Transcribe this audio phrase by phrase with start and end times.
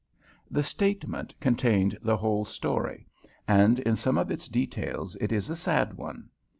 [0.49, 3.05] The statement contained the whole story,
[3.47, 6.31] and in some of its details it is a sad one.